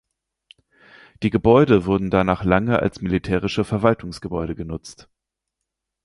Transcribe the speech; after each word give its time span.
Die 1.21 1.29
Gebäude 1.29 1.85
wurden 1.85 2.09
danach 2.09 2.43
lange 2.43 2.79
als 2.79 3.01
militärische 3.03 3.63
Verwaltungsgebäude 3.63 4.55
genutzt. 4.55 5.11